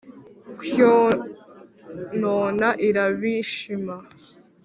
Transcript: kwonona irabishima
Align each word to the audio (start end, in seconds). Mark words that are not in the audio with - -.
kwonona 0.69 2.67
irabishima 2.87 3.95